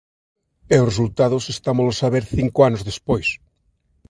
[0.73, 3.27] E os resultados estámolos a ver cinco anos despois.